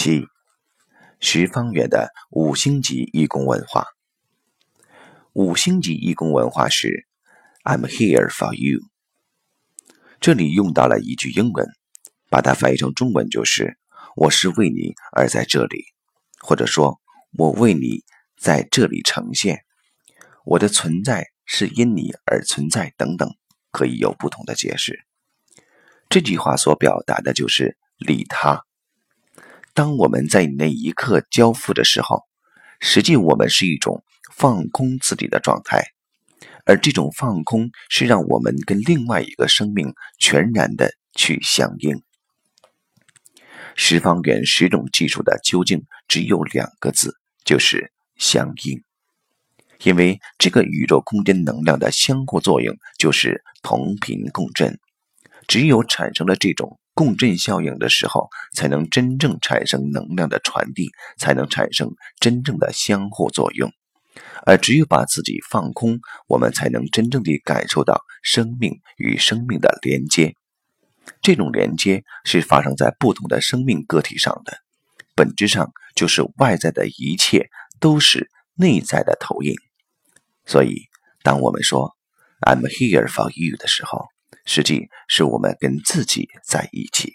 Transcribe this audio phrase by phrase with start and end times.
[0.00, 0.28] 七，
[1.18, 3.84] 十方圆的五星级义工文化。
[5.32, 7.08] 五星级义工文化是
[7.64, 8.78] "I'm here for you"。
[10.20, 11.66] 这里用到了一句英文，
[12.30, 13.76] 把它翻译成中文就是
[14.14, 15.86] “我是为你而在这里”，
[16.38, 17.00] 或者说
[17.36, 18.04] “我为你
[18.38, 19.64] 在这里呈现
[20.46, 23.28] ”，“我的存在是因你而存在”等等，
[23.72, 25.04] 可以有不同的解释。
[26.08, 28.64] 这句话所表达的就是利他。
[29.78, 32.24] 当我们在那一刻交付的时候，
[32.80, 34.02] 实际我们是一种
[34.34, 35.84] 放空自己的状态，
[36.64, 42.02] 而这种放空是让我们跟另外一个生命全然的去相应。
[43.76, 48.82] 十方圆十种技术的究竟只有两个字，就是相应。
[49.84, 54.76] 因为这个宇宙空间能量的相互作用就是同频共振，
[55.46, 56.80] 只有产生了这种。
[56.98, 63.70] 共振效应的时候，才能真正产生能量的传递，才能产生真正的相互作用。
[64.44, 70.34] 而只有把自己放空，我们才能真正地感受到生命与生命的连接。
[71.22, 74.58] 这种连接是发生在不同的生命个体上的，
[75.14, 79.54] 本质上就是外在的一切都是内在的投影。
[80.46, 80.88] 所以，
[81.22, 81.94] 当我们说
[82.40, 84.08] "I'm here for you" 的时候，
[84.48, 87.12] 实际是我们跟自己在一起，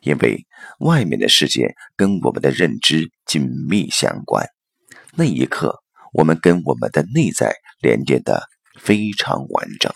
[0.00, 0.44] 因为
[0.80, 4.44] 外面的世界跟我们的认知紧密相关。
[5.14, 8.48] 那一刻，我们跟我们的内在连接的
[8.80, 9.92] 非常完整。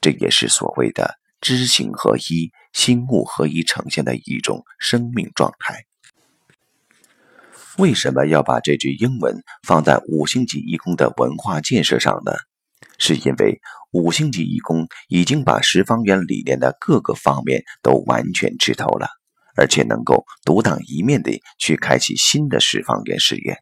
[0.00, 5.86] 这也是所谓的知行合一、心物合一呈现的一种生命状态。
[7.78, 12.32] 为什么要把这句英文放在五星级义工的文化建设上呢？
[12.98, 13.60] 是因为
[13.92, 19.08] 五星级义工已经把十方圆理念的各个方面都完全吃透了，
[19.56, 23.58] 而且能够独当一面的去开启新的十方圆事业。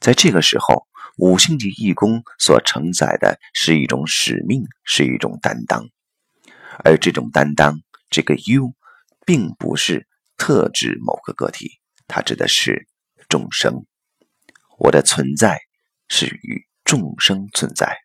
[0.00, 0.86] 在这个时候，
[1.18, 5.88] 五星级义工所承载的是一种使命，是一种担当，
[6.84, 7.78] 而这种担当，
[8.10, 8.74] 这个 “you”
[9.24, 12.88] 并不是特指某个个体，它指的是
[13.28, 13.86] 众生。
[14.78, 15.60] 我的存在
[16.08, 18.03] 是与众生存在。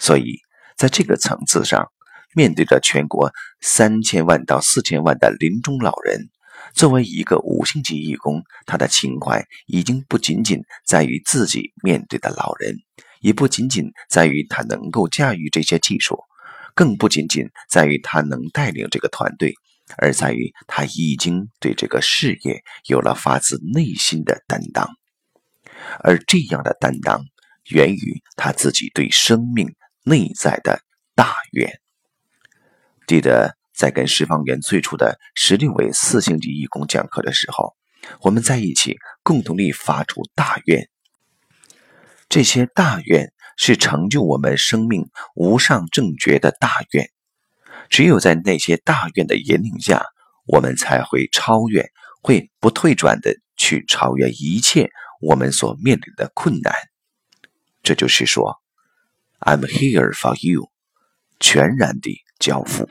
[0.00, 0.38] 所以，
[0.76, 1.90] 在这个层次上，
[2.34, 6.28] 面对着全国三千万到四千万的临终老人，
[6.74, 12.76] 作为一个五星级义工，他的情怀已经不仅仅在于自己面对的老人，
[13.20, 16.18] 也不仅仅在于他能够驾驭这些技术，
[16.74, 19.54] 更不仅仅在于他能带领这个团队，
[19.96, 24.88] 而在于他已经对这个事业有了发自内心的担当，
[26.04, 27.24] 而这样的担当
[27.70, 29.74] 源于他自己对生命。
[30.08, 30.80] 内在的
[31.14, 31.80] 大愿。
[33.06, 37.76] 记得在跟十方圆最初的十六位四星级义工讲课的时候，
[38.22, 40.88] 我们在一起共同地发出大愿。
[42.28, 47.10] 这些大愿是成就我们生命无上正觉的大愿。
[47.90, 50.04] 只有在那些大愿的引领下，
[50.46, 51.90] 我们才会超越，
[52.22, 54.90] 会不退转的去超越一切
[55.20, 56.74] 我们所面临的困难。
[57.82, 58.60] 这就是说。
[59.40, 60.70] I'm here for you，
[61.38, 62.88] 全然地交付。